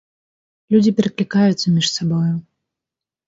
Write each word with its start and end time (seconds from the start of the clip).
Людзі 0.75 0.93
пераклікаюцца 0.99 1.67
між 1.75 1.87
сабою. 1.97 2.33